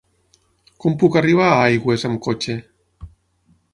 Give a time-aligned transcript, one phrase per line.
[0.85, 2.57] Com puc arribar a Aigües amb cotxe?